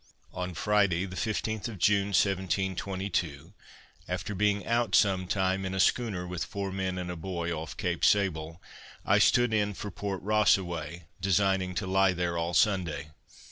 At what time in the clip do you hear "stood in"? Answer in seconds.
9.19-9.75